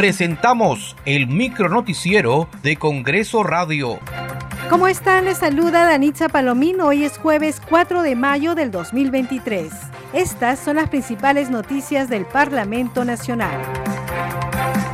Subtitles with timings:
[0.00, 3.98] presentamos el micronoticiero de Congreso Radio.
[4.70, 5.26] ¿Cómo están?
[5.26, 6.80] Les saluda Danitza Palomín.
[6.80, 9.70] Hoy es jueves 4 de mayo del 2023.
[10.14, 13.79] Estas son las principales noticias del Parlamento Nacional.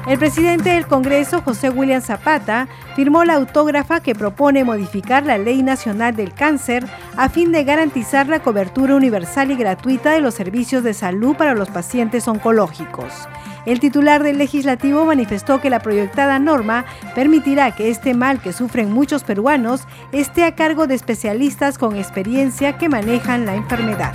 [0.06, 5.64] El presidente del Congreso, José William Zapata, firmó la autógrafa que propone modificar la Ley
[5.64, 6.86] Nacional del Cáncer
[7.16, 11.54] a fin de garantizar la cobertura universal y gratuita de los servicios de salud para
[11.54, 13.12] los pacientes oncológicos.
[13.66, 16.84] El titular del legislativo manifestó que la proyectada norma
[17.16, 22.78] permitirá que este mal que sufren muchos peruanos esté a cargo de especialistas con experiencia
[22.78, 24.12] que manejan la enfermedad.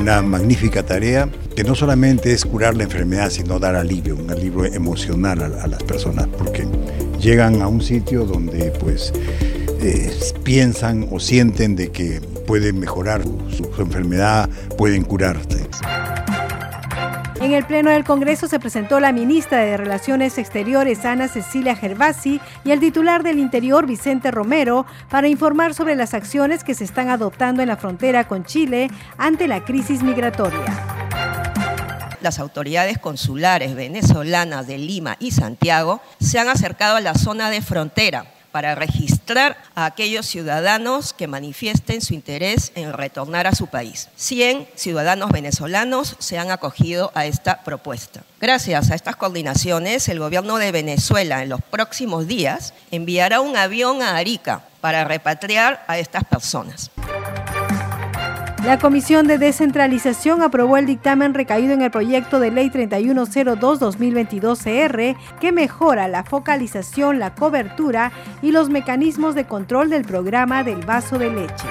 [0.00, 4.64] Una magnífica tarea que no solamente es curar la enfermedad, sino dar alivio, un alivio
[4.64, 6.66] emocional a, las personas, porque
[7.20, 9.12] llegan a un sitio donde pues
[9.80, 10.12] eh,
[10.44, 15.68] piensan o sienten de que pueden mejorar su, su enfermedad, pueden curarse.
[17.40, 22.40] En el Pleno del Congreso se presentó la ministra de Relaciones Exteriores, Ana Cecilia Gervasi,
[22.64, 27.08] y el titular del Interior, Vicente Romero, para informar sobre las acciones que se están
[27.08, 30.91] adoptando en la frontera con Chile ante la crisis migratoria
[32.22, 37.62] las autoridades consulares venezolanas de Lima y Santiago se han acercado a la zona de
[37.62, 44.08] frontera para registrar a aquellos ciudadanos que manifiesten su interés en retornar a su país.
[44.16, 48.22] 100 ciudadanos venezolanos se han acogido a esta propuesta.
[48.40, 54.02] Gracias a estas coordinaciones, el gobierno de Venezuela en los próximos días enviará un avión
[54.02, 56.90] a Arica para repatriar a estas personas.
[58.64, 65.50] La Comisión de Descentralización aprobó el dictamen recaído en el proyecto de ley 3102-2022-CR que
[65.50, 71.30] mejora la focalización, la cobertura y los mecanismos de control del programa del vaso de
[71.30, 71.66] leche.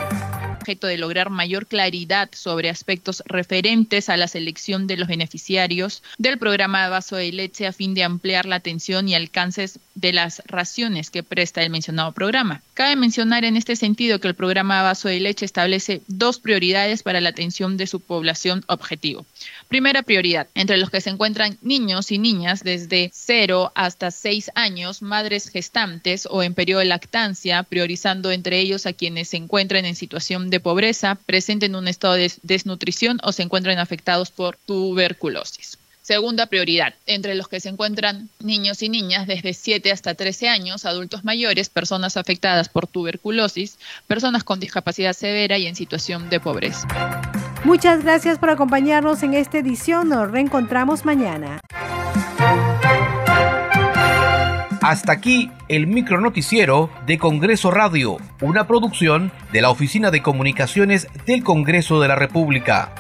[0.60, 6.40] Objeto de lograr mayor claridad sobre aspectos referentes a la selección de los beneficiarios del
[6.40, 10.42] programa de vaso de leche a fin de ampliar la atención y alcances de las
[10.46, 12.62] raciones que presta el mencionado programa.
[12.74, 17.22] Cabe mencionar en este sentido que el programa Vaso de Leche establece dos prioridades para
[17.22, 19.26] la atención de su población objetivo.
[19.68, 25.02] Primera prioridad, entre los que se encuentran niños y niñas desde 0 hasta 6 años,
[25.02, 29.96] madres gestantes o en periodo de lactancia, priorizando entre ellos a quienes se encuentran en
[29.96, 35.78] situación de pobreza, presenten un estado de desnutrición o se encuentran afectados por tuberculosis.
[36.12, 40.86] Segunda prioridad, entre los que se encuentran niños y niñas desde 7 hasta 13 años,
[40.86, 46.86] adultos mayores, personas afectadas por tuberculosis, personas con discapacidad severa y en situación de pobreza.
[47.64, 50.10] Muchas gracias por acompañarnos en esta edición.
[50.10, 51.62] Nos reencontramos mañana.
[54.82, 61.42] Hasta aquí el micronoticiero de Congreso Radio, una producción de la Oficina de Comunicaciones del
[61.46, 62.94] Congreso de la República.